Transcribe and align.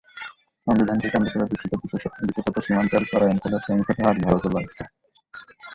সংবিধানকে 0.67 1.07
কেন্দ্র 1.09 1.31
করে 1.33 1.49
দেশটিতে 1.51 1.75
বিশেষত 1.83 2.15
সীমান্তের 2.65 3.03
তরাই 3.09 3.31
অঞ্চলের 3.33 3.63
সহিংসতার 3.63 4.09
আঁচ 4.09 4.17
ভারতেও 4.25 4.53
লাগবে। 4.55 4.83